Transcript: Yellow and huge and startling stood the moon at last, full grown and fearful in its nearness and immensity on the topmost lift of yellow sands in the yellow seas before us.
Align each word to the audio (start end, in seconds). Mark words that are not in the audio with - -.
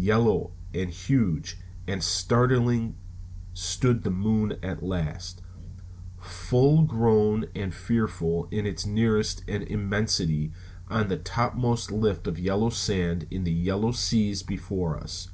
Yellow 0.00 0.52
and 0.72 0.88
huge 0.88 1.58
and 1.86 2.02
startling 2.02 2.96
stood 3.52 4.02
the 4.02 4.10
moon 4.10 4.54
at 4.62 4.82
last, 4.82 5.42
full 6.18 6.84
grown 6.84 7.44
and 7.54 7.74
fearful 7.74 8.48
in 8.50 8.64
its 8.64 8.86
nearness 8.86 9.42
and 9.46 9.62
immensity 9.64 10.52
on 10.88 11.08
the 11.08 11.18
topmost 11.18 11.92
lift 11.92 12.26
of 12.26 12.38
yellow 12.38 12.70
sands 12.70 13.26
in 13.30 13.44
the 13.44 13.52
yellow 13.52 13.92
seas 13.92 14.42
before 14.42 14.96
us. 14.96 15.28